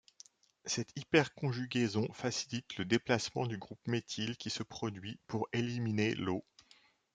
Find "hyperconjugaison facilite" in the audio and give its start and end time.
0.97-2.75